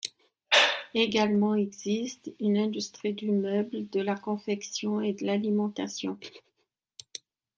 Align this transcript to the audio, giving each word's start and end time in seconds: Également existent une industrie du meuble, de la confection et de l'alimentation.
Également 0.95 1.53
existent 1.53 2.31
une 2.39 2.57
industrie 2.57 3.13
du 3.13 3.29
meuble, 3.29 3.87
de 3.91 3.99
la 3.99 4.15
confection 4.15 4.99
et 4.99 5.13
de 5.13 5.23
l'alimentation. 5.27 6.17